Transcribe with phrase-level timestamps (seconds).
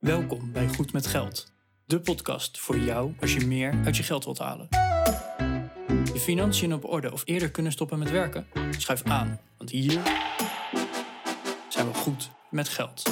[0.00, 1.52] Welkom bij Goed met Geld,
[1.84, 4.66] de podcast voor jou als je meer uit je geld wilt halen.
[6.12, 8.46] Je financiën op orde of eerder kunnen stoppen met werken?
[8.70, 10.02] Schuif aan, want hier
[11.68, 13.02] zijn we goed met geld.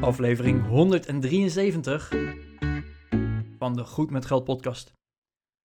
[0.00, 2.12] Aflevering 173
[3.58, 4.92] van de Goed met Geld podcast.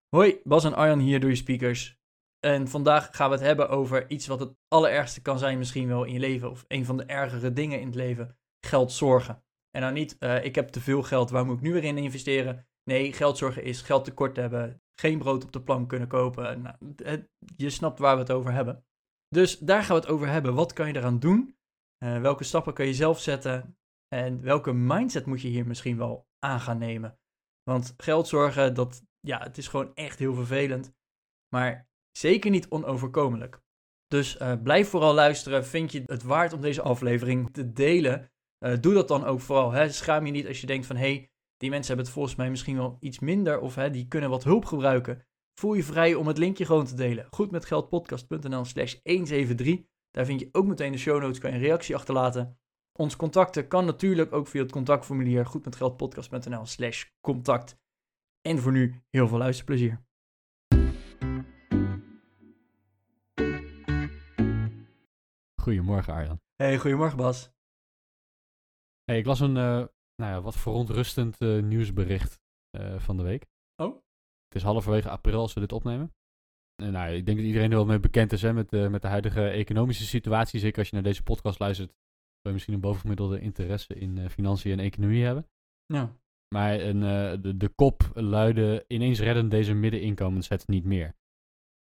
[0.10, 2.01] Hoi, Bas en Arjan hier door je speakers.
[2.48, 6.04] En vandaag gaan we het hebben over iets wat het allerergste kan zijn misschien wel
[6.04, 6.50] in je leven.
[6.50, 8.38] Of een van de ergere dingen in het leven.
[8.66, 9.44] Geld zorgen.
[9.72, 11.98] En dan niet, uh, ik heb te veel geld, waar moet ik nu weer in
[11.98, 12.68] investeren?
[12.84, 14.82] Nee, geld zorgen is geld tekort hebben.
[15.00, 16.62] Geen brood op de plank kunnen kopen.
[16.62, 16.76] Nou,
[17.56, 18.86] je snapt waar we het over hebben.
[19.28, 20.54] Dus daar gaan we het over hebben.
[20.54, 21.56] Wat kan je eraan doen?
[22.04, 23.78] Uh, welke stappen kan je zelf zetten?
[24.08, 27.20] En welke mindset moet je hier misschien wel aan gaan nemen?
[27.64, 30.94] Want geld zorgen, dat, ja, het is gewoon echt heel vervelend.
[31.56, 33.62] Maar zeker niet onoverkomelijk.
[34.08, 35.66] Dus uh, blijf vooral luisteren.
[35.66, 38.32] Vind je het waard om deze aflevering te delen?
[38.66, 39.72] Uh, doe dat dan ook vooral.
[39.72, 39.90] Hè?
[39.90, 40.96] Schaam je niet als je denkt van...
[40.96, 43.60] hé, hey, die mensen hebben het volgens mij misschien wel iets minder...
[43.60, 45.26] of hè, die kunnen wat hulp gebruiken.
[45.60, 47.28] Voel je vrij om het linkje gewoon te delen.
[47.30, 49.82] Goedmetgeldpodcast.nl slash 173.
[50.12, 51.40] Daar vind je ook meteen de show notes.
[51.40, 52.60] Kan je een reactie achterlaten.
[53.00, 57.80] Ons contacten kan natuurlijk ook via het contactformulier goedmetgeldpodcast.nl slash contact.
[58.42, 60.11] En voor nu heel veel luisterplezier.
[65.62, 66.42] Goedemorgen Arjan.
[66.56, 67.52] Hey, goedemorgen Bas.
[69.04, 72.42] Hey, ik las een uh, nou ja, wat verontrustend uh, nieuwsbericht
[72.78, 73.46] uh, van de week.
[73.76, 73.94] Oh?
[74.48, 76.14] Het is halverwege april als we dit opnemen.
[76.76, 79.02] En, nou, ik denk dat iedereen er wel mee bekend is hè, met, de, met
[79.02, 80.60] de huidige economische situatie.
[80.60, 82.00] Zeker als je naar deze podcast luistert, zou
[82.42, 85.48] je misschien een bovengemiddelde interesse in financiën en economie hebben.
[85.86, 86.16] Ja.
[86.56, 87.00] Maar een,
[87.42, 91.16] de, de kop luidde, ineens redden deze middeninkomens het niet meer.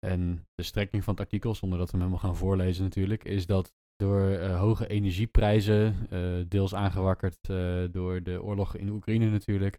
[0.07, 3.47] En de strekking van het artikel, zonder dat we hem helemaal gaan voorlezen natuurlijk, is
[3.47, 9.79] dat door uh, hoge energieprijzen, uh, deels aangewakkerd uh, door de oorlog in Oekraïne natuurlijk,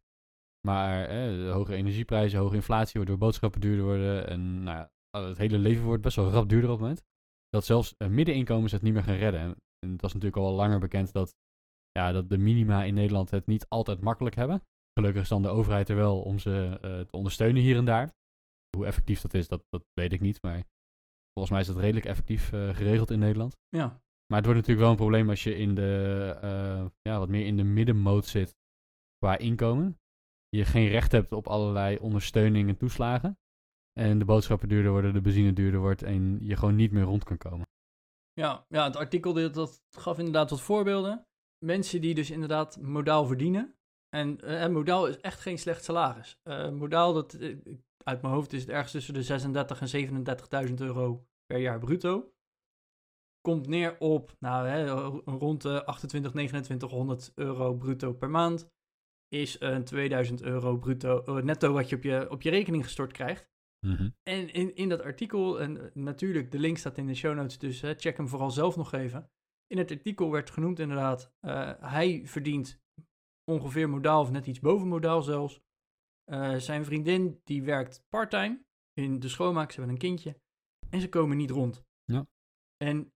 [0.67, 1.09] maar
[1.49, 6.15] hoge energieprijzen, hoge inflatie, waardoor boodschappen duurder worden en nou het hele leven wordt best
[6.15, 7.03] wel rap duurder op het moment,
[7.49, 9.41] dat zelfs middeninkomens het niet meer gaan redden.
[9.41, 11.35] En, het was natuurlijk al langer bekend dat,
[11.91, 14.61] ja, dat de minima in Nederland het niet altijd makkelijk hebben.
[14.93, 18.13] Gelukkig is dan de overheid er wel om ze te ondersteunen hier en daar.
[18.77, 20.41] Hoe effectief dat is, dat, dat weet ik niet.
[20.41, 20.63] Maar
[21.33, 23.57] volgens mij is dat redelijk effectief uh, geregeld in Nederland.
[23.69, 24.01] Ja.
[24.25, 27.45] Maar het wordt natuurlijk wel een probleem als je in de, uh, ja, wat meer
[27.45, 28.55] in de middenmoot zit
[29.17, 29.99] qua inkomen.
[30.49, 33.39] Je geen recht hebt op allerlei ondersteuning en toeslagen.
[33.99, 37.23] En de boodschappen duurder worden, de benzine duurder wordt en je gewoon niet meer rond
[37.23, 37.67] kan komen.
[38.33, 41.25] Ja, ja het artikel dat, dat gaf inderdaad wat voorbeelden.
[41.65, 43.75] Mensen die dus inderdaad modaal verdienen.
[44.09, 46.39] En uh, modaal is echt geen slecht salaris.
[46.43, 47.37] Uh, modaal, dat,
[48.03, 52.33] uit mijn hoofd is het ergens tussen de 36.000 en 37.000 euro per jaar bruto.
[53.41, 54.87] Komt neer op nou, hè,
[55.25, 58.69] rond de 28, 2900 euro bruto per maand.
[59.27, 63.11] Is een 2000 euro bruto, uh, netto wat je op, je op je rekening gestort
[63.11, 63.49] krijgt.
[63.85, 64.15] Mm -hmm.
[64.23, 67.81] En in, in dat artikel, en natuurlijk de link staat in de show notes, dus
[67.81, 69.31] hè, check hem vooral zelf nog even.
[69.67, 72.81] In het artikel werd genoemd inderdaad, uh, hij verdient
[73.51, 75.61] ongeveer modaal of net iets boven modaal zelfs.
[76.25, 80.39] Uh, zijn vriendin die werkt parttime in de schoonmaak, ze hebben een kindje.
[80.89, 81.83] En ze komen niet rond.
[82.03, 82.27] Ja.
[82.77, 83.13] En,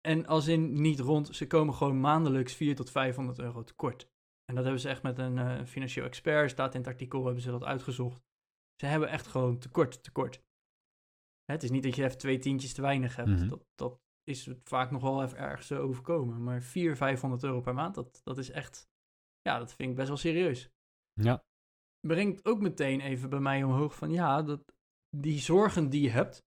[0.00, 4.08] en als in niet rond, ze komen gewoon maandelijks 400 tot 500 euro tekort.
[4.44, 7.42] En dat hebben ze echt met een uh, financieel expert, staat in het artikel, hebben
[7.42, 8.22] ze dat uitgezocht.
[8.76, 10.44] Ze hebben echt gewoon tekort, tekort.
[11.44, 13.28] Het is niet dat je even twee tientjes te weinig hebt.
[13.28, 13.48] Mhm.
[13.48, 16.42] Dat, dat is vaak nog wel even ergens overkomen.
[16.42, 18.88] Maar 400, 500 euro per maand, dat, dat is echt,
[19.40, 20.70] ja, dat vind ik best wel serieus.
[21.12, 21.44] Ja,
[22.06, 24.60] brengt ook meteen even bij mij omhoog van ja, dat,
[25.10, 26.46] die zorgen die je hebt,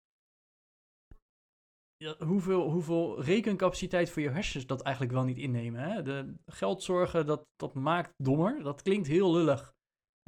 [2.12, 5.82] hoeveel, hoeveel rekencapaciteit voor je hersens dat eigenlijk wel niet innemen.
[5.82, 6.02] Hè?
[6.02, 8.64] De geldzorgen, dat, dat maakt dommer.
[8.64, 9.74] Dat klinkt heel lullig,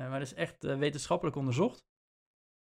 [0.01, 1.85] uh, maar dat is echt uh, wetenschappelijk onderzocht.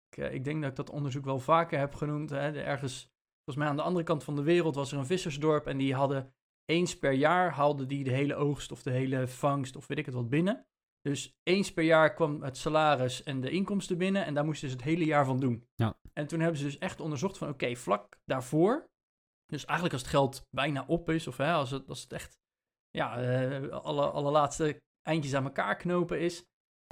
[0.09, 2.31] Ik, uh, ik, denk dat ik dat onderzoek wel vaker heb genoemd.
[2.31, 2.63] Hè?
[2.63, 5.77] Ergens, volgens mij aan de andere kant van de wereld was er een vissersdorp en
[5.77, 6.35] die hadden
[6.65, 10.07] eens per jaar haalden die de hele oogst of de hele vangst of weet ik
[10.07, 10.67] het wat binnen.
[11.09, 14.75] Dus eens per jaar kwam het salaris en de inkomsten binnen en daar moesten ze
[14.75, 15.69] het hele jaar van doen.
[15.75, 15.99] Ja.
[16.13, 18.89] En toen hebben ze dus echt onderzocht van oké, okay, vlak daarvoor,
[19.47, 22.39] dus eigenlijk als het geld bijna op is of hè, als, het, als het echt
[22.91, 26.45] ja, uh, alle, allerlaatste eindjes aan elkaar knopen is,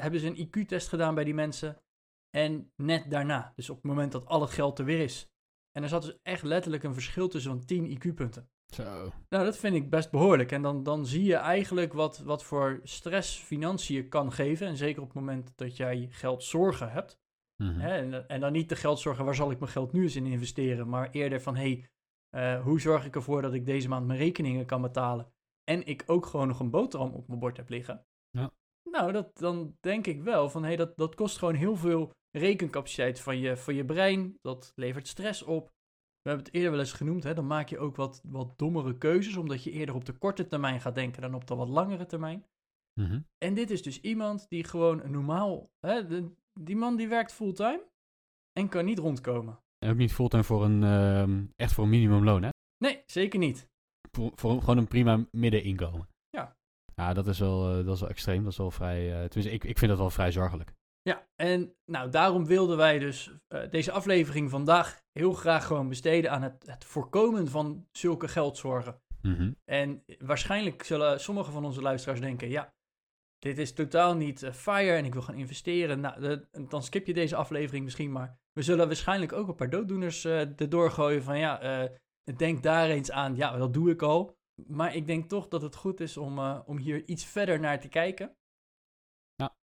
[0.02, 1.82] hebben ze een IQ-test gedaan bij die mensen
[2.30, 5.31] en net daarna, dus op het moment dat al het geld er weer is.
[5.72, 8.48] En er zat dus echt letterlijk een verschil tussen van 10 IQ-punten.
[8.74, 9.12] Zo.
[9.28, 10.52] Nou, dat vind ik best behoorlijk.
[10.52, 14.66] En dan, dan zie je eigenlijk wat, wat voor stress financiën kan geven.
[14.66, 17.20] En zeker op het moment dat jij geldzorgen hebt.
[17.56, 17.78] Mhm.
[17.78, 17.96] Hè?
[17.96, 20.88] En, en dan niet de geldzorgen, waar zal ik mijn geld nu eens in investeren?
[20.88, 21.90] Maar eerder van, hé, hey,
[22.56, 25.32] eh, hoe zorg ik ervoor dat ik deze maand mijn rekeningen kan betalen?
[25.64, 28.06] En ik ook gewoon nog een boterham op mijn bord heb liggen.
[28.30, 28.50] Ja.
[28.90, 32.12] Nou, dat, dan denk ik wel van, hé, hey, dat, dat kost gewoon heel veel
[32.38, 34.38] rekencapaciteit van je, van je brein.
[34.42, 35.66] Dat levert stress op.
[36.22, 37.34] We hebben het eerder wel eens genoemd, hè?
[37.34, 40.80] dan maak je ook wat, wat dommere keuzes, omdat je eerder op de korte termijn
[40.80, 42.44] gaat denken dan op de wat langere termijn.
[43.00, 43.20] Mhm.
[43.38, 47.84] En dit is dus iemand die gewoon normaal, hè, de- die man die werkt fulltime
[48.52, 49.58] en kan niet rondkomen.
[49.78, 52.48] En ook niet fulltime voor een, ehm, echt voor een minimumloon, hè?
[52.84, 53.66] Nee, zeker niet.
[54.10, 56.08] Voor, voor gewoon een prima middeninkomen.
[56.30, 56.56] Ja.
[56.94, 58.42] Ja, dat is wel, eh, dat is wel extreem.
[58.42, 60.72] Dat is wel vrij, eh, tenminste, ik, ik vind dat wel vrij zorgelijk.
[61.02, 66.30] Ja, en nou, daarom wilden wij dus eh, deze aflevering vandaag heel graag gewoon besteden
[66.30, 69.00] aan het, het voorkomen van zulke geldzorgen.
[69.22, 69.52] Mhm.
[69.64, 72.74] En waarschijnlijk zullen sommige van onze luisteraars denken, ja,
[73.38, 76.00] dit is totaal niet eh, fire en ik wil gaan investeren.
[76.00, 78.38] Nou, de- dan skip je deze aflevering misschien maar.
[78.52, 81.88] We zullen waarschijnlijk ook een paar dooddoeners eh erdoor gooien van, ja,
[82.36, 83.36] denk daar eens aan.
[83.36, 84.36] Ja, dat doe ik al.
[84.66, 87.88] Maar ik denk toch dat het goed is om, om hier iets verder naar te
[87.88, 88.36] kijken.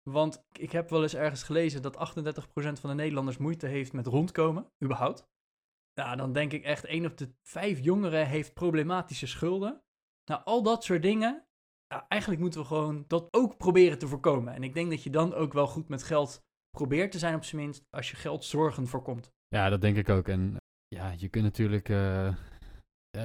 [0.02, 4.06] Want ik heb wel eens ergens gelezen dat 38% van de Nederlanders moeite heeft met
[4.06, 5.28] rondkomen, überhaupt.
[5.94, 9.82] Nou, dan denk ik echt, één op de vijf jongeren heeft problematische schulden.
[10.24, 11.44] Nou, al dat soort dingen.
[12.08, 14.54] Eigenlijk moeten we gewoon dat ook proberen te voorkomen.
[14.54, 17.44] En ik denk dat je dan ook wel goed met geld probeert te zijn, op
[17.44, 19.30] zijn minst, als je geldzorgen voorkomt.
[19.48, 20.28] Ja, dat denk ik ook.
[20.28, 20.56] En
[20.88, 21.88] ja, je kunt natuurlijk...
[21.88, 22.34] eh, eh,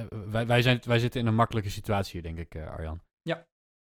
[0.08, 3.00] wij, wij, zijn, wij zitten in een makkelijke situatie hier, denk ik, eh, Arjan.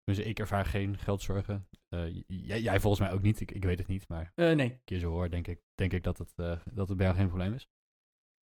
[0.03, 1.67] Dus ik ervaar geen geldzorgen.
[1.89, 3.39] J- jij, jij volgens mij ook niet.
[3.39, 5.93] Ik, ik weet het niet, maar Eh, nee, een keer zo hoor, denk ik, denk
[5.93, 7.67] ik dat, het, eh, dat het bij jou geen probleem is.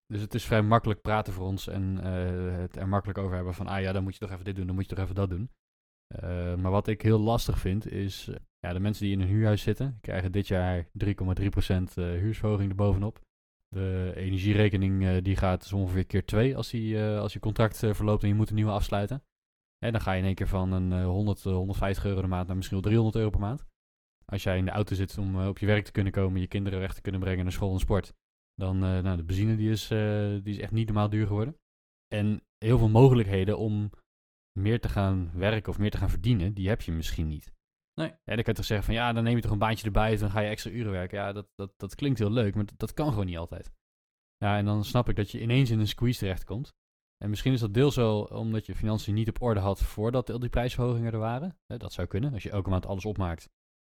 [0.06, 1.96] Dus het is vrij makkelijk praten voor ons en
[2.60, 4.66] het er makkelijk over hebben van, ah ja, dan moet je toch even dit doen,
[4.66, 5.50] dan moet je toch even dat doen.
[6.60, 9.98] Maar wat ik heel lastig vind is, ja, de mensen die in een huurhuis zitten,
[10.00, 13.20] krijgen dit jaar 3,3% eh huursverhoging erbovenop.
[13.68, 18.28] De energierekening die gaat zo ongeveer keer 2 als, die, als je contract verloopt en
[18.28, 19.22] je moet een nieuwe afsluiten.
[19.84, 22.26] En dan ga je in één keer van een eh, 100, eh, 150 euro de
[22.26, 23.64] maand naar misschien wel 300 euro per maand.
[24.24, 26.46] Als jij in de auto zit om eh, op je werk te kunnen komen, je
[26.46, 28.14] kinderen weg te kunnen brengen naar school en sport,
[28.54, 29.88] dan nou, de benzine die is,
[30.42, 31.56] die is echt niet normaal duur geworden.
[32.14, 33.90] En heel veel mogelijkheden om
[34.58, 37.52] meer te gaan werken of meer te gaan verdienen, die heb je misschien niet.
[37.94, 38.08] Nee.
[38.08, 40.16] En dan kan je toch zeggen van ja, dan neem je toch een baantje erbij,
[40.16, 41.18] dan ga je extra uren werken.
[41.18, 43.72] Ja, dat, dat, dat klinkt heel leuk, maar dat, dat kan gewoon niet altijd.
[44.36, 46.74] Ja, en dan snap ik dat je ineens in een squeeze terechtkomt.
[47.25, 50.38] En misschien is dat deels zo omdat je financiën niet op orde had voordat al
[50.38, 51.58] die prijsverhogingen er waren.
[51.67, 52.32] Dat zou kunnen.
[52.32, 53.50] Als je elke maand alles opmaakt,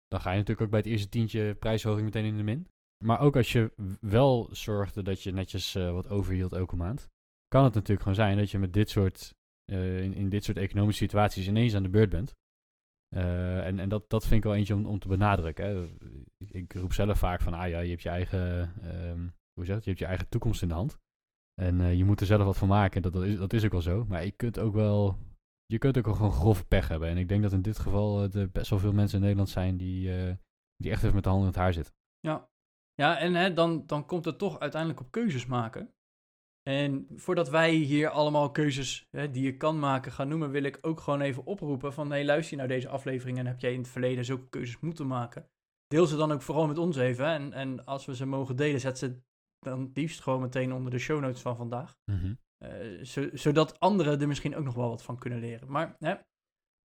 [0.07, 2.67] dan ga je natuurlijk ook bij het eerste tientje prijsverhoging meteen in de min.
[3.03, 7.09] Maar ook als je wel zorgde dat je netjes uh, wat overhield elke maand,
[7.47, 9.35] kan het natuurlijk gewoon zijn dat je met dit soort,
[9.71, 12.35] uh, in, dit soort economische situaties ineens aan de beurt bent.
[13.15, 15.97] Uh, en en dat, dat vind ik wel eentje om, om te benadrukken.
[16.47, 18.73] Ik, roep zelf vaak van, ah ja, je hebt je eigen,
[19.09, 20.99] um, hoe zeg het, je hebt je eigen toekomst in de hand.
[21.61, 23.01] En uh, je moet er zelf wat van maken.
[23.01, 24.05] Dat, dat, is, dat is ook wel zo.
[24.05, 25.17] Maar je kunt ook wel,
[25.65, 27.09] je kunt ook wel gewoon grove pech hebben.
[27.09, 29.77] En ik denk dat in dit geval er best wel veel mensen in Nederland zijn
[29.77, 30.33] die, uh,
[30.75, 31.93] die echt even met de handen in het haar zitten.
[32.19, 32.49] Ja,
[32.93, 35.93] ja en hè, dan, dan komt het toch uiteindelijk op keuzes maken.
[36.69, 40.77] En voordat wij hier allemaal keuzes hè, die je kan maken gaan noemen, wil ik
[40.81, 43.79] ook gewoon even oproepen van, hey, luister je naar deze aflevering en heb jij in
[43.79, 45.49] het verleden zulke keuzes moeten maken?
[45.87, 47.25] Deel ze dan ook vooral met ons even.
[47.25, 49.21] En, en als we ze mogen delen, zet ze
[49.63, 51.95] dan liefst gewoon meteen onder de show notes van vandaag.
[52.05, 52.37] Mm -hmm.
[52.65, 55.71] uh, zo, zodat anderen er misschien ook nog wel wat van kunnen leren.
[55.71, 56.15] Maar hè,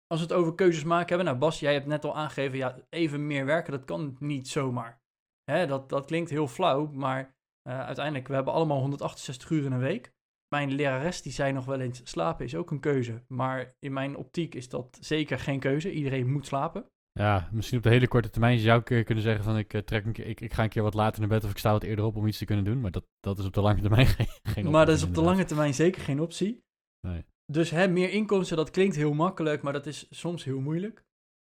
[0.07, 2.79] als we het over keuzes maken hebben, nou Bas, jij hebt net al aangegeven, ja,
[2.89, 5.01] even meer werken, dat kan niet zomaar.
[5.43, 7.35] Hè, dat, dat klinkt heel flauw, maar
[7.69, 10.15] uh, uiteindelijk, we hebben allemaal 168 uur in een week.
[10.47, 13.23] Mijn lerares die zei nog wel eens, slapen is ook een keuze.
[13.27, 15.91] Maar in mijn optiek is dat zeker geen keuze.
[15.91, 16.91] Iedereen moet slapen.
[17.17, 20.05] Ja, misschien op de hele korte termijn zou ik kunnen zeggen van ik, uh, trek
[20.05, 21.83] een keer, ik, ik ga een keer wat later naar bed of ik sta wat
[21.83, 22.81] eerder op om iets te kunnen doen.
[22.81, 24.69] Maar dat, dat is op de lange termijn geen, geen optie.
[24.69, 26.63] Maar dat is op de lange termijn zeker geen optie.
[27.07, 27.25] Nee.
[27.51, 31.05] Dus hè, meer inkomsten, dat klinkt heel makkelijk, maar dat is soms heel moeilijk.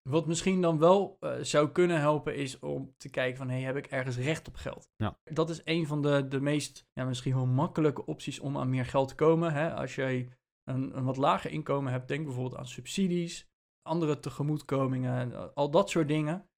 [0.09, 3.75] Wat misschien dan wel uh, zou kunnen helpen is om te kijken van, hey, heb
[3.75, 4.89] ik ergens recht op geld?
[4.95, 5.17] Ja.
[5.23, 8.85] Dat is een van de, de meest, ja, misschien wel makkelijke opties om aan meer
[8.85, 9.53] geld te komen.
[9.53, 9.73] Hè?
[9.73, 10.29] Als jij
[10.63, 13.50] een, een wat lager inkomen hebt, denk bijvoorbeeld aan subsidies,
[13.81, 16.49] andere tegemoetkomingen, al dat soort dingen.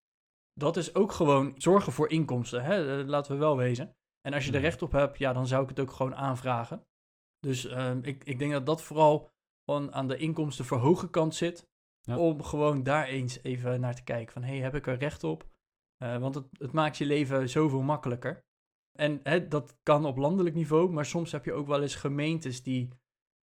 [0.54, 3.02] Dat is ook gewoon zorgen voor inkomsten, hè?
[3.02, 3.96] Uh, laten we wel wezen.
[4.22, 6.86] En als je er recht op hebt, ja, dan zou ik het ook gewoon aanvragen.
[7.40, 9.30] Dus uh, ik, ik denk dat dat vooral
[9.66, 11.72] gewoon aan de inkomsten verhogen kant zit.
[12.02, 12.18] Ja.
[12.18, 14.34] Om gewoon daar eens even naar te kijken.
[14.34, 15.50] Van, hey, heb ik er recht op?
[16.04, 18.46] Uh, want het, het, maakt je leven zoveel makkelijker.
[18.98, 22.64] En hè, dat kan op landelijk niveau, maar soms heb je ook wel eens gemeentes
[22.64, 22.90] die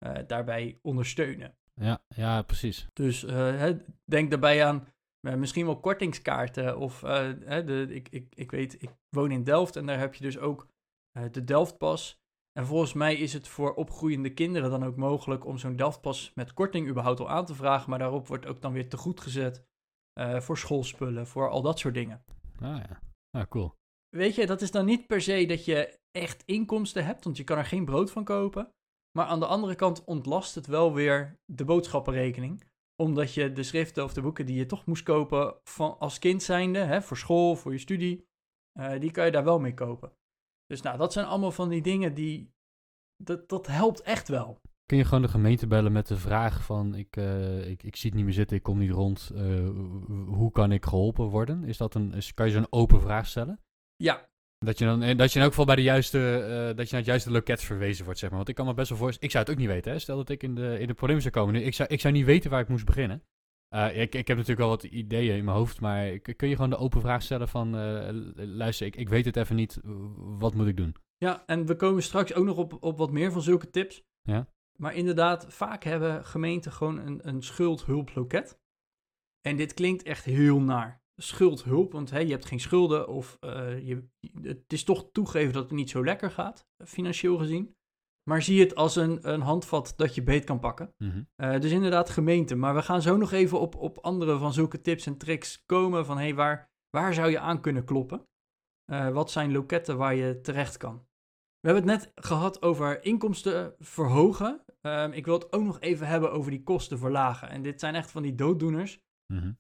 [0.04, 1.58] uh, daarbij ondersteunen.
[1.80, 2.86] Ja, ja precies.
[2.92, 4.86] Dus uh, hè, denk daarbij aan
[5.20, 7.32] Eh, misschien wel kortingskaarten of eh,
[7.66, 10.66] de, ik, ik, ik weet, ik woon in Delft en daar heb je dus ook
[11.12, 12.20] eh, de Delftpas.
[12.52, 16.52] En volgens mij is het voor opgroeiende kinderen dan ook mogelijk om zo'n Delftpas met
[16.54, 17.90] korting überhaupt al aan te vragen.
[17.90, 19.64] Maar daarop wordt ook dan weer te goed gezet
[20.12, 22.24] eh, voor schoolspullen, voor al dat soort dingen.
[22.60, 23.74] Ah ja, ah, cool.
[24.08, 27.44] Weet je, dat is dan niet per se dat je echt inkomsten hebt, want je
[27.44, 28.72] kan er geen brood van kopen.
[29.12, 32.62] Maar aan de andere kant ontlast het wel weer de boodschappenrekening.
[32.96, 36.42] Omdat je de schriften of de boeken die je toch moest kopen van als kind
[36.42, 38.28] zijnde, hè, voor school, voor je studie,
[38.72, 40.12] eh, die kan je daar wel mee kopen.
[40.66, 42.54] Dus nou, dat zijn allemaal van die dingen die,
[43.16, 44.60] dat, dat helpt echt wel.
[44.86, 48.08] Kun je gewoon de gemeente bellen met de vraag van ik, eh, ik, ik zie
[48.08, 49.68] het niet meer zitten, ik kom niet rond, eh,
[50.26, 51.64] hoe kan ik geholpen worden?
[51.64, 53.60] Is dat een, is, kan je zo'n open vraag stellen?
[53.96, 54.29] Ja,
[54.64, 56.90] Dat je dan eh, dat je in elk geval bij de juiste, eh, dat je
[56.90, 58.38] naar het juiste loket verwezen wordt, zeg maar.
[58.38, 59.98] Want ik kan me best wel voorstellen, ik zou het ook niet weten, hè.
[59.98, 62.14] Stel dat ik in de, in de problemen zou komen nu, ik zou, ik zou
[62.14, 63.22] niet weten waar ik moest beginnen.
[63.68, 66.70] Eh, ik, ik heb natuurlijk wel wat ideeën in mijn hoofd, maar kun je gewoon
[66.70, 67.70] de open vraag stellen van,
[68.34, 69.80] luister, ik, ik weet het even niet,
[70.16, 70.96] wat moet ik doen?
[71.16, 74.02] Ja, en we komen straks ook nog op, op wat meer van zulke tips.
[74.22, 74.48] Ja.
[74.78, 78.58] Maar inderdaad, vaak hebben gemeenten gewoon een, een schuldhulploket.
[79.40, 81.02] En dit klinkt echt heel naar.
[81.22, 84.08] Schuldhulp, want hè, je hebt geen schulden of eh, je,
[84.42, 87.74] het is toch toegeven dat het niet zo lekker gaat, financieel gezien.
[88.30, 90.94] Maar zie het als een, een handvat dat je beet kan pakken.
[90.98, 91.22] Mhm.
[91.34, 92.54] Eh, dus inderdaad gemeente.
[92.54, 96.06] Maar we gaan zo nog even op, op andere van zulke tips en tricks komen.
[96.06, 98.28] Van hey, waar, waar zou je aan kunnen kloppen?
[98.84, 101.08] Eh, wat zijn loketten waar je terecht kan?
[101.60, 104.64] We hebben het net gehad over inkomsten verhogen.
[104.80, 107.48] Ehm, ik wil het ook nog even hebben over die kosten verlagen.
[107.48, 109.00] En dit zijn echt van die dooddoeners.
[109.32, 109.52] Mhm.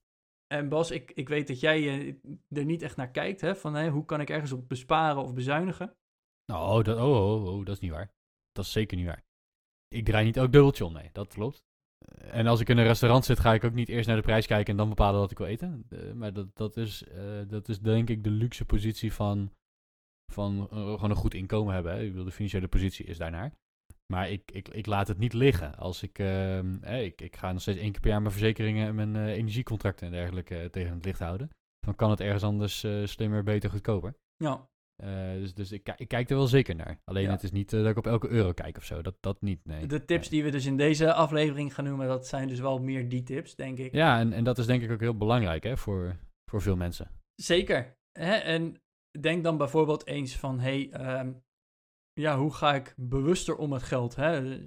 [0.52, 2.14] En Bas, ik, ik weet dat jij eh,
[2.48, 3.40] er niet echt naar kijkt.
[3.40, 3.56] Hè?
[3.56, 5.96] Van hey, hoe kan ik ergens op besparen of bezuinigen?
[6.52, 8.12] Oh, dat, oh, oh, oh, dat is niet waar.
[8.52, 9.24] Dat is zeker niet waar.
[9.88, 11.64] Ik draai niet ook dubbeltje om, nee, dat klopt.
[11.98, 14.22] Eh, En als ik in een restaurant zit, ga ik ook niet eerst naar de
[14.22, 15.86] prijs kijken en dan bepalen wat ik wil eten.
[15.88, 17.04] Eh, maar dat, dat, is,
[17.46, 19.52] dat is denk ik de luxe positie van,
[20.32, 21.92] van gewoon een goed inkomen hebben.
[21.92, 22.24] Hè.
[22.24, 23.54] De financiële positie is daarnaar.
[24.10, 25.76] Maar ik, ik, ik laat het niet liggen.
[25.76, 28.86] Als ik, ehm, eh, ik, ik ga nog steeds één keer per jaar mijn verzekeringen
[28.86, 31.50] en mijn eh, energiecontracten en dergelijke eh, tegen het licht houden.
[31.80, 34.14] Dan kan het ergens anders eh, slimmer, beter, goedkoper.
[34.36, 34.68] Ja,
[35.34, 37.00] dus dus ik, ik kijk er wel zeker naar.
[37.04, 37.30] Alleen Ja.
[37.30, 39.02] het is niet dat ik op elke euro kijk of zo.
[39.02, 39.86] Dat, dat niet, nee.
[39.86, 43.08] de tips die we dus in deze aflevering gaan noemen, dat zijn dus wel meer
[43.08, 43.94] die tips, denk ik.
[43.94, 46.16] Ja, en, en dat is denk ik ook heel belangrijk hè, voor,
[46.50, 47.10] voor veel mensen.
[47.34, 47.96] Zeker.
[48.12, 48.32] Hè?
[48.34, 48.82] En
[49.20, 51.32] denk dan bijvoorbeeld eens van, hey, ehm,
[52.20, 54.16] ja, hoe ga ik bewuster om het geld?
[54.16, 54.58] Hè?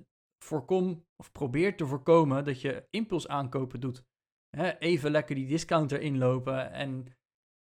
[0.43, 4.05] Voorkom of probeer te voorkomen dat je impuls aankopen doet.
[4.49, 4.77] Hè?
[4.77, 7.17] Even lekker die discounter inlopen en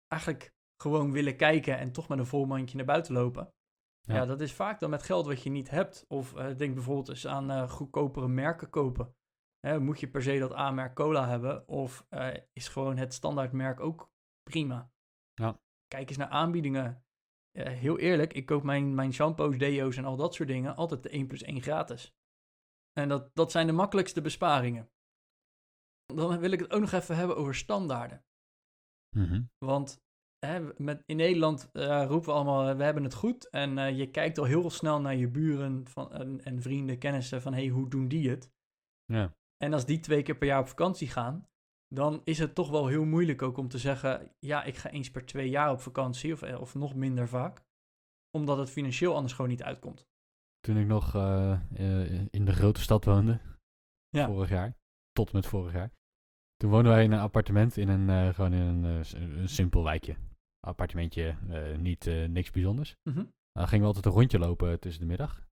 [0.08, 3.53] eigenlijk gewoon willen kijken en toch met een vol mandje naar buiten lopen.
[4.01, 4.15] Ja.
[4.15, 4.25] Ja.
[4.25, 6.05] dat is vaak dan met geld wat je niet hebt.
[6.08, 9.15] Of eh, denk bijvoorbeeld eens aan eh, goedkopere merken kopen.
[9.60, 11.67] Hè, moet je per se dat A-merk cola hebben?
[11.67, 14.12] Of eh, is gewoon het standaardmerk ook
[14.43, 14.91] prima?
[15.34, 15.60] Ja.
[15.88, 17.03] Kijk eens naar aanbiedingen.
[17.51, 21.10] Heel eerlijk, ik koop mijn, mijn shampoos, deo's en al dat soort dingen altijd de
[21.10, 22.13] 1 plus 1 gratis.
[22.94, 24.89] En dat, dat zijn de makkelijkste besparingen.
[26.06, 28.25] Dan wil ik het ook nog even hebben over standaarden.
[29.18, 29.44] Mhm.
[29.58, 30.03] Want
[30.46, 33.50] hè, met, in Nederland eh, roepen we allemaal, eh, we hebben het goed.
[33.50, 37.41] En eh, je kijkt al heel snel naar je buren van, en, en vrienden, kennissen
[37.41, 38.51] van, hey, hoe doen die het?
[39.06, 39.36] Ja.
[39.58, 41.50] En als die twee keer per jaar op vakantie gaan,
[41.96, 45.12] dan is het toch wel heel moeilijk ook om te zeggen, ja, ik ga eens
[45.12, 47.63] per twee jaar op vakantie, of, eh, of nog minder vaak.
[48.38, 50.08] Omdat het financieel anders gewoon niet uitkomt.
[50.60, 53.39] Toen ik nog eh, eh, in de grote stad woonde,
[54.10, 54.25] Ja.
[54.27, 54.75] vorig jaar,
[55.12, 55.91] tot met vorig jaar.
[56.55, 59.03] Toen woonden wij in een appartement in een, gewoon in een,
[59.39, 60.15] een simpel wijkje.
[60.60, 61.36] Appartementje,
[61.77, 62.96] niet niks bijzonders.
[63.03, 63.25] Mhm.
[63.51, 65.46] Dan gingen we altijd een rondje lopen tussen de middag.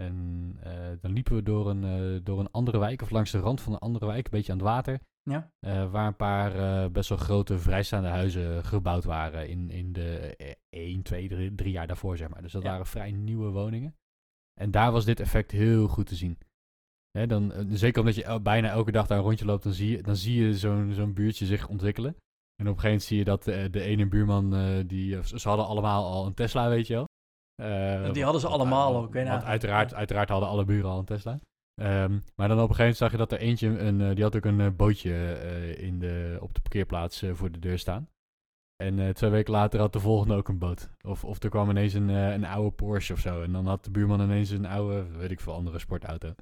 [0.00, 0.56] En
[1.00, 3.78] dan liepen we door een, door een andere wijk, of langs de rand van een
[3.78, 5.00] andere wijk, een beetje aan het water.
[5.30, 5.50] Ja.
[5.60, 10.36] eh, waar een paar eh, best wel grote vrijstaande huizen gebouwd waren in, in de
[10.36, 12.42] eh, 1, 2, 3, drie jaar daarvoor, zeg maar.
[12.42, 12.70] Dus dat Ja.
[12.70, 13.96] waren vrij nieuwe woningen.
[14.60, 16.38] En daar was dit effect heel goed te zien.
[17.18, 19.90] Hè, dan, eh, zeker omdat je bijna elke dag daar een rondje loopt, dan zie
[19.96, 22.10] je, dan zie je zo'n zo'n buurtje zich ontwikkelen.
[22.56, 24.50] En op een gegeven moment zie je dat de, de ene buurman,
[24.86, 27.04] die, ze hadden allemaal al een Tesla, weet je wel.
[28.12, 31.04] Die hadden ze allemaal ook, weet je Want uiteraard, uiteraard hadden alle buren al een
[31.04, 31.38] Tesla.
[31.82, 34.22] Ehm, maar dan op een gegeven moment zag je dat er eentje, een, eh, die
[34.24, 38.08] had ook een eh, bootje eh, in de, op de parkeerplaats voor de deur staan.
[38.76, 40.90] En twee weken later had de volgende ook een boot.
[41.06, 43.42] Of, of er kwam ineens een, een oude Porsche of zo.
[43.42, 46.34] En dan had de buurman ineens een oude, weet ik veel, andere sportauto.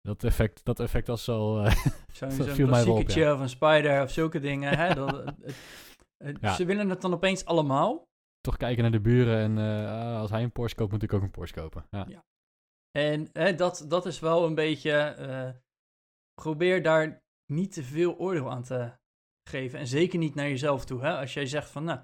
[0.00, 1.54] Dat effect, dat effect was al...
[2.12, 4.78] Zo'n op, klassieketje of een spider of zulke dingen.
[4.78, 4.94] Hè?
[4.94, 5.54] Dat, het-
[6.24, 6.52] het- Ja.
[6.54, 8.02] Ze willen het dan opeens allemaal.
[8.40, 11.22] toch kijken naar de buren en ah, als hij een Porsche koopt, moet ik ook
[11.22, 11.84] een Porsche kopen.
[11.90, 12.06] Ja.
[12.08, 12.24] Ja.
[12.90, 14.92] En hè, dat, dat is wel een beetje.
[14.92, 15.50] eh,
[16.34, 18.98] probeer daar niet te veel oordeel aan te
[19.48, 19.78] geven.
[19.78, 21.00] En zeker niet naar jezelf toe.
[21.00, 21.16] Hè?
[21.16, 22.00] Als jij zegt van, nou,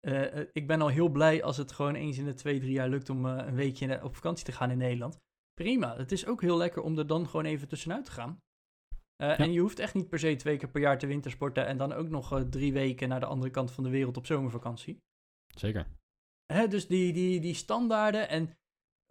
[0.00, 2.72] eh, eh, ik ben al heel blij als het gewoon eens in de twee, drie
[2.72, 5.20] jaar lukt om een weekje op vakantie te gaan in Nederland.
[5.54, 5.96] Prima.
[5.96, 8.40] Het is ook heel lekker om er dan gewoon even tussenuit te gaan.
[9.16, 11.92] En je hoeft echt niet per se twee keer per jaar te wintersporten en dan
[11.92, 15.02] ook nog drie weken naar de andere kant van de wereld op zomervakantie.
[15.56, 15.86] Zeker.
[16.52, 18.56] Hè, dus die, die, die standaarden en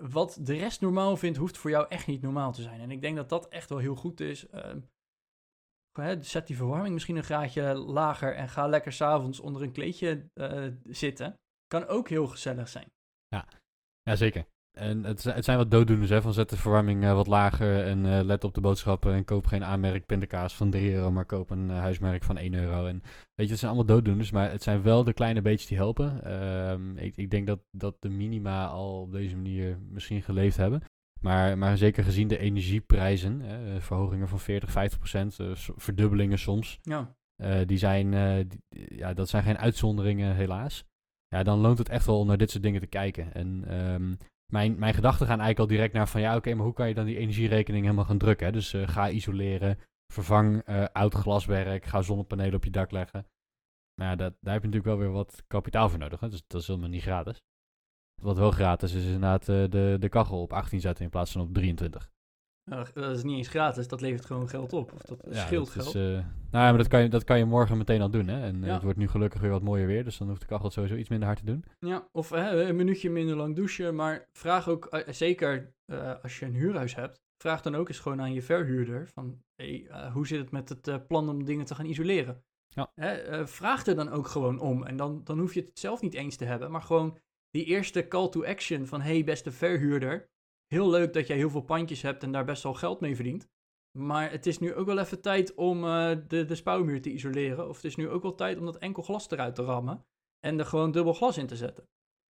[0.10, 2.80] wat de rest normaal vindt, hoeft voor jou echt niet normaal te zijn.
[2.80, 4.48] En ik denk dat dat echt wel heel goed is.
[4.48, 4.80] Ehm,
[6.22, 10.68] zet die verwarming misschien een graadje lager en ga lekker s'avonds onder een kleedje eh,
[10.84, 11.40] zitten.
[11.68, 12.92] Kan ook heel gezellig zijn.
[14.04, 14.46] Ja, zeker.
[14.72, 16.22] En het, het zijn wat dooddoeners, hè.
[16.22, 19.46] Van zet de verwarming eh, wat lager en eh, let op de boodschappen en koop
[19.46, 22.86] geen aanmerk pindakaas van 3 euro, maar koop een eh, huismerk van 1 euro.
[22.86, 23.02] En
[23.36, 26.24] weet je, het zijn allemaal dooddoeners, maar het zijn wel de kleine beetjes die helpen.
[26.24, 30.82] Ehm, ik, ik denk dat, dat de minima al op deze manier misschien geleefd hebben.
[31.22, 35.38] Maar, maar zeker gezien de energieprijzen, eh, verhogingen van 40, 50 procent,
[35.76, 37.16] verdubbelingen soms, Ja,
[37.66, 38.12] die zijn,
[38.48, 40.84] die- ja, dat zijn geen uitzonderingen, helaas.
[41.28, 43.34] Ja, dan loont het echt wel om naar dit soort dingen te kijken.
[43.34, 44.14] En ehm,
[44.52, 46.94] mijn, mijn gedachten gaan eigenlijk al direct naar van ja, oké, maar hoe kan je
[46.94, 48.46] dan die energierekening helemaal gaan drukken?
[48.46, 48.52] Hè?
[48.52, 49.78] Dus eh, ga isoleren,
[50.14, 53.26] vervang eh, oud glaswerk, ga zonnepanelen op je dak leggen.
[53.96, 56.20] Maar ja, dat, daar heb je natuurlijk wel weer wat kapitaal voor nodig.
[56.20, 56.30] Hè?
[56.30, 57.42] Dus dat is helemaal niet gratis.
[58.22, 61.32] Wat wel gratis is, is inderdaad eh, de, de kachel op 18 zetten in plaats
[61.32, 62.10] van op 23.
[62.64, 64.94] Eh, dat is niet eens gratis, dat levert gewoon geld op.
[64.94, 65.96] Of dat Ja, scheelt dat is, geld.
[65.96, 66.26] eh, nou
[66.66, 68.28] ja, maar dat kan, je, dat kan je morgen meteen al doen.
[68.28, 68.42] Hè?
[68.42, 68.74] En eh, Ja.
[68.74, 71.10] het wordt nu gelukkig weer wat mooier weer, dus dan hoeft de kachel sowieso iets
[71.10, 71.64] minder hard te doen.
[71.80, 73.96] Ja, of hè, een minuutje minder lang douchen.
[73.96, 75.74] Maar vraag ook, eh, zeker
[76.22, 79.88] als je een huurhuis hebt, vraag dan ook eens gewoon aan je verhuurder van, hey,
[80.14, 82.44] hoe zit het met het plan om dingen te gaan isoleren?
[82.68, 82.92] Ja.
[82.96, 84.84] Hè, vraag er dan ook gewoon om.
[84.86, 87.18] En dan, dan hoef je het zelf niet eens te hebben, maar gewoon
[87.50, 90.30] die eerste call to action van, hey beste verhuurder,
[90.74, 93.48] heel leuk dat jij heel veel pandjes hebt en daar best wel geld mee verdient.
[93.98, 97.70] Maar het is nu ook wel even tijd om eh, de, de spouwmuur te isoleren.
[97.70, 100.06] Of het is nu ook wel tijd om dat enkel glas eruit te rammen.
[100.40, 101.84] En er gewoon dubbel glas in te zetten.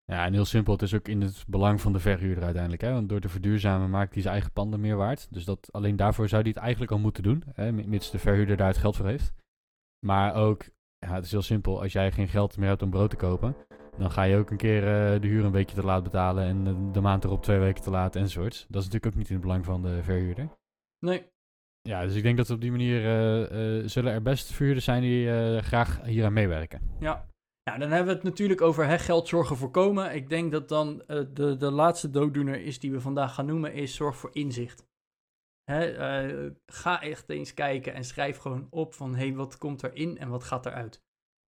[0.04, 2.82] Ja, en heel simpel, het is ook in het belang van de verhuurder uiteindelijk.
[2.82, 2.92] Hè?
[2.92, 5.26] Want door te verduurzamen maakt hij zijn eigen panden meer waard.
[5.30, 7.72] Dus dat, alleen daarvoor zou hij het eigenlijk al moeten doen, hè?
[7.72, 9.32] mi- mits de verhuurder daar het geld voor heeft.
[10.06, 10.64] Maar ook,
[10.98, 13.56] ja, het is heel simpel, als jij geen geld meer hebt om brood te kopen,
[13.96, 16.66] dan ga je ook een keer eh, de huur een weekje te laat betalen en
[16.66, 18.66] eh, de maand erop twee weken te laat enzovoorts.
[18.68, 20.48] Dat is natuurlijk ook niet in het belang van de verhuurder.
[20.98, 21.30] Nee,
[21.80, 25.28] Ja, dus ik denk dat op die manier eh, zullen er best verhuurders zijn die
[25.62, 26.80] graag hieraan meewerken.
[27.00, 27.30] ja.
[27.64, 30.14] Ja, dan hebben we het natuurlijk over geld zorgen voorkomen.
[30.14, 33.94] Ik denk dat dan de, de laatste dooddoener is die we vandaag gaan noemen, is
[33.94, 34.86] zorg voor inzicht.
[35.64, 40.18] Hè, ga echt eens kijken en schrijf gewoon op van, hé, hey, wat komt erin
[40.18, 41.02] en wat gaat eruit?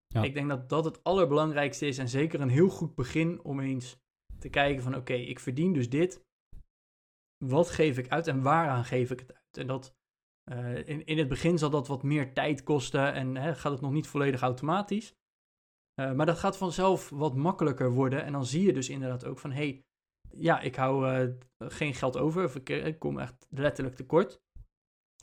[0.07, 0.23] Ja.
[0.23, 3.97] Ik denk dat dat het allerbelangrijkste is en zeker een heel goed begin om eens
[4.39, 6.23] te kijken van, oké, ik verdien dus dit.
[7.45, 9.57] Wat geef ik uit en waaraan geef ik het uit?
[9.57, 9.95] En dat,
[10.43, 13.81] eh, in, in het begin zal dat wat meer tijd kosten en hè, gaat het
[13.81, 15.15] nog niet volledig automatisch.
[15.93, 18.23] Eh, maar dat gaat vanzelf wat makkelijker worden.
[18.23, 19.85] En dan zie je dus inderdaad ook van, hé, hey,
[20.29, 22.43] ja, ik hou eh, geen geld over.
[22.43, 24.43] Of ik, ik kom echt letterlijk tekort.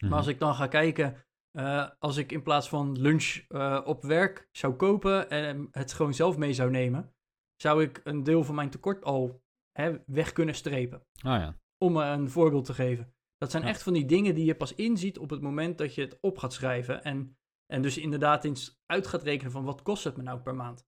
[0.05, 1.16] Maar als ik dan ga kijken,
[1.53, 6.15] eh, als ik in plaats van lunch eh, op werk zou kopen en het gewoon
[6.15, 7.15] zelf mee zou nemen,
[7.57, 11.07] zou ik een deel van mijn tekort al hè, weg kunnen strepen.
[11.23, 11.61] Ah ja.
[11.79, 13.15] Om een voorbeeld te geven.
[13.37, 13.69] Dat zijn Ja.
[13.69, 16.38] echt van die dingen die je pas inziet op het moment dat je het op
[16.38, 17.05] gaat schrijven.
[17.05, 20.55] En, en dus inderdaad eens uit gaat rekenen van wat kost het me nou per
[20.55, 20.87] maand.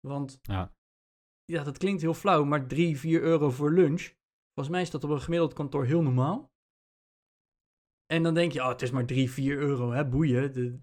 [0.00, 0.74] Want Ja.
[1.44, 4.02] ja, dat klinkt heel flauw, maar 3, 4 euro voor lunch.
[4.54, 6.51] Volgens mij is dat op een gemiddeld kantoor heel normaal.
[8.12, 10.52] En dan denk je, oh, het is maar 3, 4 euro, hè, boeien.
[10.52, 10.80] De,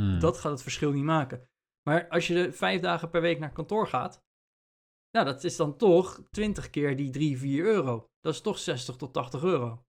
[0.00, 0.20] Hmm.
[0.20, 1.48] dat gaat het verschil niet maken.
[1.88, 4.24] Maar als je vijf dagen per week naar kantoor gaat,
[5.10, 8.06] nou, dat is dan toch 20 keer die 3, 4 euro.
[8.20, 9.84] Dat is toch 60 tot 80 euro.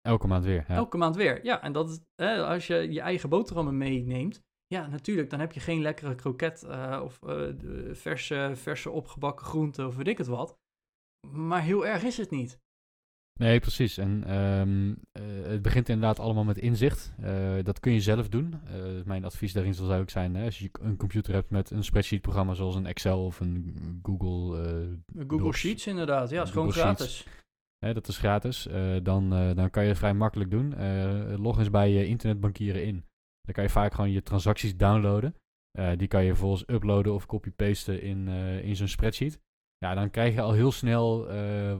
[0.00, 0.64] Elke maand weer.
[0.68, 0.74] Ja.
[0.74, 1.44] Elke maand weer.
[1.44, 5.60] Ja, en dat hè, als je je eigen boterhammen meeneemt, ja, natuurlijk, dan heb je
[5.60, 7.52] geen lekkere kroket eh, of eh,
[7.92, 10.58] verse, verse opgebakken groenten of weet ik het wat.
[11.30, 12.60] Maar heel erg is het niet.
[13.38, 13.98] Nee, precies.
[13.98, 17.12] En ehm, eh, het begint inderdaad allemaal met inzicht.
[17.20, 18.54] Eh, dat kun je zelf doen.
[18.66, 21.70] Eh, mijn advies daarin zal zou ook zijn, hè, als je een computer hebt met
[21.70, 24.56] een spreadsheet-programma zoals een Excel of een Google,
[25.16, 25.58] Google Docs.
[25.58, 27.26] Sheets inderdaad, ja, is gewoon gratis.
[27.78, 28.68] hè, dat is gratis,
[29.02, 30.74] dan, dan kan je het vrij makkelijk doen.
[31.40, 33.04] Log eens bij je internetbankieren in.
[33.40, 35.34] Dan kan je vaak gewoon je transacties downloaden.
[35.96, 38.28] Die kan je vervolgens uploaden of copy-pasten in,
[38.62, 39.40] in zo'n spreadsheet.
[39.78, 41.26] Ja, dan krijg je al heel snel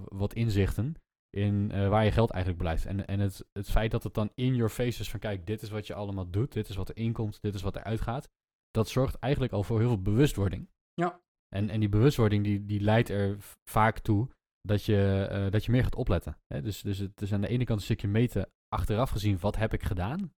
[0.08, 0.96] wat inzichten
[1.36, 2.86] in eh, waar je geld eigenlijk blijft.
[2.86, 5.62] En, en het, het feit dat het dan in your face is van kijk, dit
[5.62, 8.28] is wat je allemaal doet, dit is wat er inkomt, dit is wat er uitgaat.
[8.70, 10.68] Dat zorgt eigenlijk al voor heel veel bewustwording.
[10.94, 11.20] Ja.
[11.54, 13.36] En, en die bewustwording die, die leidt er
[13.70, 14.28] vaak toe
[14.60, 16.38] dat je, eh, dat je meer gaat opletten.
[16.46, 16.62] Hè?
[16.62, 19.72] Dus, dus het is aan de ene kant een stukje meten achteraf gezien, wat heb
[19.72, 20.32] ik gedaan?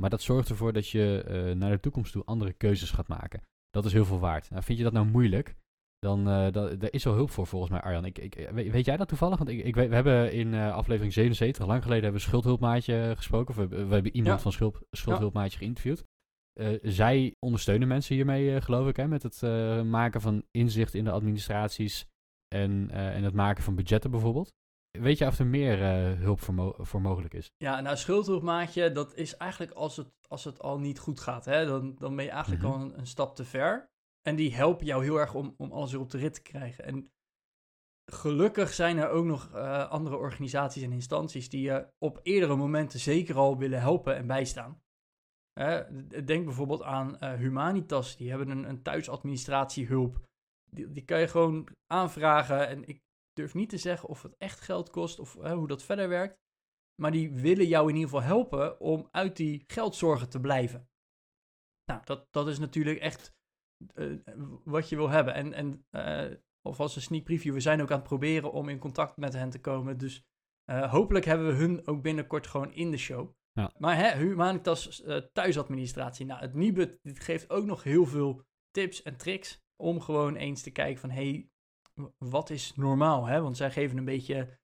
[0.00, 3.42] Maar dat zorgt ervoor dat je eh, naar de toekomst toe andere keuzes gaat maken.
[3.70, 4.50] Dat is heel veel waard.
[4.50, 5.54] Nou, vind je dat nou moeilijk?
[6.04, 8.04] Dan uh, dat, daar is wel hulp voor volgens mij, Arjan.
[8.04, 9.38] Ik, ik, weet, jij dat toevallig?
[9.38, 13.48] Want ik, ik, we hebben in uh, aflevering 77, lang geleden, hebben we Schuldhulpmaatje gesproken.
[13.48, 14.42] Of we, we hebben iemand ja.
[14.42, 16.04] van schuld, Schuldhulpmaatje geïnterviewd.
[16.60, 19.42] Uh, zij ondersteunen mensen hiermee, geloof ik, hè, met het
[19.86, 22.06] maken van inzicht in de administraties
[22.48, 24.52] en, en het maken van budgetten bijvoorbeeld.
[24.90, 25.78] Weet je of er meer
[26.18, 27.52] hulp voor, mo voor, mogelijk is?
[27.56, 31.44] Ja, nou, schuldhulpmaatje, dat is eigenlijk als het, als het al niet goed gaat.
[31.44, 31.66] Hè?
[31.66, 32.80] Dan, dan ben je eigenlijk mm -hmm.
[32.80, 33.92] al een, een stap te ver.
[34.28, 36.84] En die helpen jou heel erg om, om alles weer op de rit te krijgen.
[36.84, 37.12] En
[38.12, 43.00] gelukkig zijn er ook nog uh, andere organisaties en instanties die je op eerdere momenten
[43.00, 44.82] zeker al willen helpen en bijstaan.
[46.24, 50.24] Denk bijvoorbeeld aan uh, Humanitas, die hebben een, een thuisadministratiehulp.
[50.70, 54.60] Die, die kan je gewoon aanvragen en ik durf niet te zeggen of het echt
[54.60, 56.42] geld kost of hoe dat verder werkt.
[57.02, 60.88] Maar die willen jou in ieder geval helpen om uit die geldzorgen te blijven.
[61.84, 63.32] Nou, dat, dat is natuurlijk echt
[63.94, 64.18] uh,
[64.64, 65.34] wat je wil hebben.
[65.34, 68.78] En, en uh, alvast een sneak preview, we zijn ook aan het proberen om in
[68.78, 69.98] contact met hen te komen.
[69.98, 70.24] Dus
[70.70, 73.34] uh, hopelijk hebben we hun ook binnenkort gewoon in de show.
[73.52, 73.72] Ja.
[73.78, 79.16] Maar hè, Humanitas thuisadministratie, nou het Nibud dit geeft ook nog heel veel tips en
[79.16, 81.48] tricks om gewoon eens te kijken van hey,
[82.18, 83.26] wat is normaal?
[83.26, 83.40] Hè?
[83.40, 84.58] Want zij geven een beetje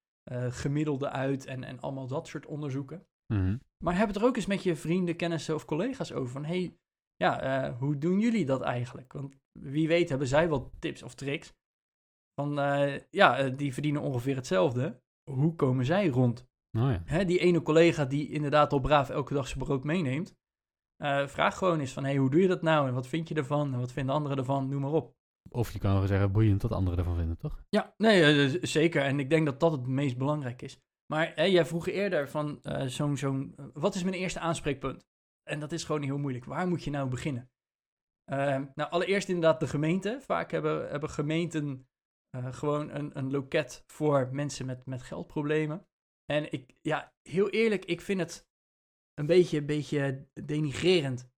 [0.48, 3.06] gemiddelde uit en, en allemaal dat soort onderzoeken.
[3.26, 3.60] Mm -hmm.
[3.84, 6.76] Maar heb het er ook eens met je vrienden, kennissen of collega's over van hey,
[7.20, 9.12] ja, uh, hoe doen jullie dat eigenlijk?
[9.12, 11.54] Want wie weet hebben zij wel tips of tricks.
[12.35, 15.02] Van, uh, ja, uh, die verdienen ongeveer hetzelfde.
[15.30, 16.48] Hoe komen zij rond?
[16.78, 17.02] Oh ja.
[17.04, 20.37] Hè, die ene collega die inderdaad al braaf elke dag zijn brood meeneemt.
[21.26, 22.88] vraag gewoon eens van, hey, hoe doe je dat nou?
[22.88, 23.72] En wat vind je ervan?
[23.72, 24.68] En wat vinden anderen ervan?
[24.68, 25.14] Noem maar op.
[25.50, 27.62] Of je kan wel zeggen, boeiend wat anderen ervan vinden, toch?
[27.68, 29.02] Ja, nee, zeker.
[29.02, 30.78] En ik denk dat dat het meest belangrijk is.
[31.06, 35.09] Maar jij vroeg eerder van zo'n, zo'n, wat is mijn eerste aanspreekpunt?
[35.50, 36.44] En dat is gewoon heel moeilijk.
[36.44, 37.50] Waar moet je nou beginnen?
[38.32, 38.36] Uh,
[38.74, 40.18] nou, allereerst inderdaad de gemeente.
[40.20, 41.88] Vaak hebben, hebben gemeenten
[42.36, 45.86] uh, gewoon een, een loket voor mensen met, met geldproblemen.
[46.24, 48.48] En ik, ja, heel eerlijk, ik vind het
[49.14, 51.30] een beetje, een beetje denigrerend.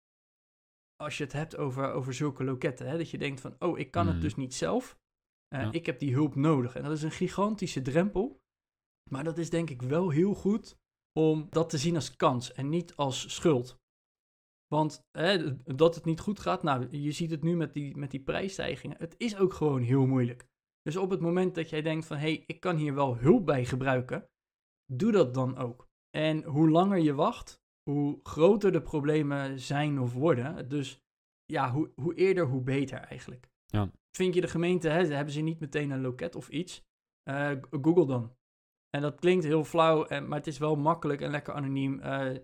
[0.95, 2.87] Als je het hebt over, over zulke loketten.
[2.87, 2.97] Hè?
[2.97, 4.11] Dat je denkt van, oh, ik kan mm.
[4.11, 4.99] het dus niet zelf.
[5.53, 5.71] Uh, ja.
[5.71, 6.75] Ik heb die hulp nodig.
[6.75, 8.41] En dat is een gigantische drempel.
[9.09, 10.79] Maar dat is denk ik wel heel goed
[11.19, 13.80] om dat te zien als kans en niet als schuld.
[14.73, 18.11] Want hè, dat het niet goed gaat, nou, je ziet het nu met die, met
[18.11, 18.97] die prijsstijgingen.
[18.99, 20.47] Het is ook gewoon heel moeilijk.
[20.81, 23.45] Dus op het moment dat jij denkt van, hé, hey, ik kan hier wel hulp
[23.45, 24.29] bij gebruiken,
[24.93, 25.87] doe dat dan ook.
[26.09, 30.69] En hoe langer je wacht, hoe groter de problemen zijn of worden.
[30.69, 31.01] Dus
[31.45, 33.49] ja, hoe, hoe eerder, hoe beter eigenlijk.
[33.65, 33.91] Ja.
[34.17, 36.83] Vind je de gemeente, hè, hebben ze niet meteen een loket of iets?
[37.29, 38.35] Uh, Google dan.
[38.89, 41.99] En dat klinkt heel flauw, maar het is wel makkelijk en lekker anoniem.
[41.99, 42.37] Uh,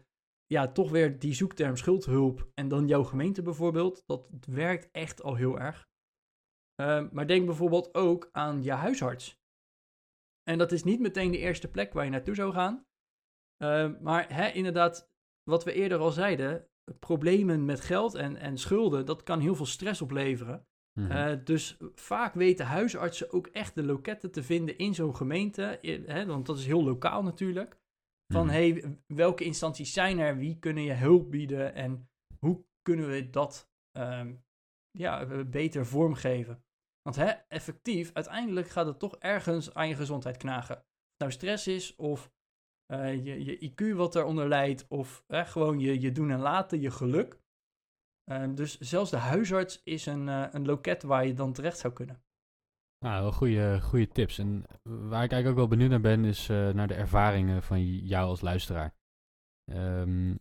[0.48, 5.36] ja, toch weer die zoekterm schuldhulp en dan jouw gemeente bijvoorbeeld, dat werkt echt al
[5.36, 5.88] heel erg.
[6.82, 9.40] Uh, maar denk bijvoorbeeld ook aan je huisarts.
[10.44, 12.86] En dat is niet meteen de eerste plek waar je naartoe zou gaan.
[13.64, 15.10] Uh, maar hè, inderdaad,
[15.44, 16.68] wat we eerder al zeiden,
[17.00, 20.68] problemen met geld en, en schulden, dat kan heel veel stress opleveren.
[20.94, 21.12] Mm -hmm.
[21.12, 26.26] uh, dus vaak weten huisartsen ook echt de loketten te vinden in zo'n gemeente, hè,
[26.26, 27.78] want dat is heel lokaal natuurlijk.
[28.34, 28.50] Van mm.
[28.50, 30.38] hey, welke instanties zijn er?
[30.38, 31.74] Wie kunnen je hulp bieden?
[31.74, 32.10] En
[32.40, 34.46] hoe kunnen we dat um,
[34.92, 36.64] ja, beter vormgeven?
[37.02, 40.86] Want hè, effectief, uiteindelijk gaat het toch ergens aan je gezondheid knagen.
[41.18, 42.32] Nou stress is, of
[42.94, 46.82] uh, je, je IQ wat eronder leidt, of uh, gewoon je, je doen en laten,
[46.82, 47.40] je geluk.
[48.32, 51.94] Uh, dus zelfs de huisarts is een, uh, een loket waar je dan terecht zou
[51.94, 52.24] kunnen.
[53.00, 54.38] Nou, goede, goede tips.
[54.38, 57.86] En waar ik eigenlijk ook wel benieuwd naar ben, is uh, naar de ervaringen van
[57.86, 58.96] jou als luisteraar.
[59.72, 60.40] Um,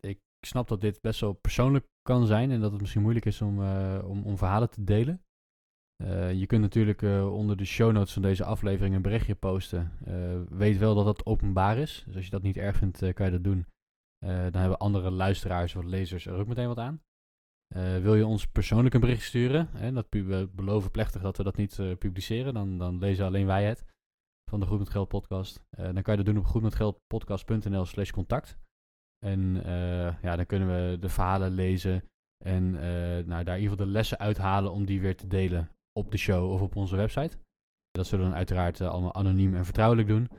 [0.00, 3.42] ik snap dat dit best wel persoonlijk kan zijn en dat het misschien moeilijk is
[3.42, 5.22] om, uh, om, om, verhalen te delen.
[6.02, 9.92] Uh, je kunt natuurlijk onder de show notes van deze aflevering een berichtje posten.
[10.48, 12.02] weet wel dat dat openbaar is.
[12.06, 13.66] Dus als je dat niet erg vindt, kan je dat doen.
[14.18, 17.02] dan hebben andere luisteraars of lezers er ook meteen wat aan.
[17.76, 19.68] Uh, wil je ons persoonlijk een bericht sturen?
[19.72, 22.54] Hè, dat we beloven plechtig dat we dat niet uh, publiceren.
[22.54, 23.84] Dan, dan lezen alleen wij het
[24.50, 25.64] van de Goed met Geld podcast.
[25.78, 28.58] Uh, dan kan je dat doen op goedmetgeldpodcast.nl slash contact.
[29.26, 29.62] En
[30.22, 32.04] ja, dan kunnen we de verhalen lezen
[32.44, 32.70] en
[33.26, 36.16] nou, daar in ieder geval de lessen uithalen om die weer te delen op de
[36.16, 37.38] show of op onze website.
[37.90, 40.30] Dat zullen we dan uiteraard allemaal anoniem en vertrouwelijk doen.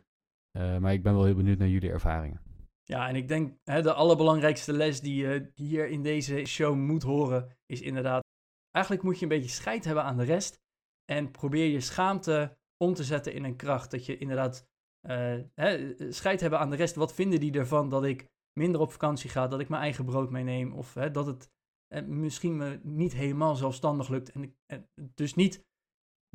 [0.80, 2.42] maar ik ben wel heel benieuwd naar jullie ervaringen.
[2.90, 7.04] Ja, en ik denk hè, de allerbelangrijkste les die je hier in deze show moet
[7.04, 8.24] horen, is inderdaad,
[8.72, 10.60] eigenlijk moet je een beetje scheid hebben aan de rest
[11.06, 13.92] en probeer je schaamte om te zetten in een kracht.
[13.92, 14.68] Dat je inderdaad
[15.08, 16.96] uh, hè, scheid hebben aan de rest.
[16.96, 20.30] Wat vinden die ervan dat ik minder op vakantie ga, dat ik mijn eigen brood
[20.30, 20.74] meeneem.
[20.74, 21.50] Of hè, dat het
[21.88, 24.32] eh, misschien me niet helemaal zelfstandig lukt.
[24.32, 25.66] En ik, eh, dus niet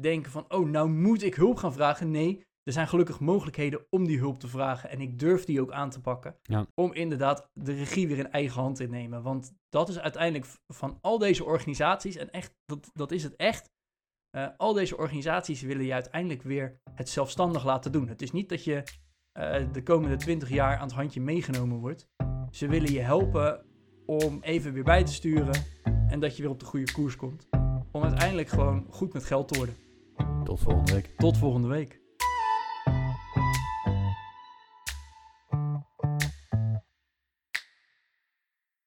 [0.01, 2.11] denken van, oh, nou moet ik hulp gaan vragen.
[2.11, 4.91] Nee, er zijn gelukkig mogelijkheden om die hulp te vragen.
[4.91, 6.37] En ik durf die ook aan te pakken.
[6.43, 6.67] Ja.
[6.75, 9.23] Om inderdaad de regie weer in eigen hand te nemen.
[9.23, 13.73] Want dat is uiteindelijk van al deze organisaties, en echt, dat, dat is het echt.
[14.31, 18.09] eh, al deze organisaties willen je uiteindelijk weer het zelfstandig laten doen.
[18.09, 18.83] Het is niet dat je
[19.33, 22.09] eh, de komende 20 jaar aan het handje meegenomen wordt.
[22.51, 23.65] Ze willen je helpen
[24.07, 25.65] om even weer bij te sturen
[26.09, 27.49] en dat je weer op de goede koers komt.
[27.93, 29.75] Om uiteindelijk gewoon goed met geld te worden.
[30.45, 31.11] Tot volgende week.
[31.17, 32.04] Tot volgende week.